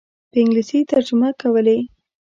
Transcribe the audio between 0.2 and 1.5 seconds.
په انګلیسي ترجمه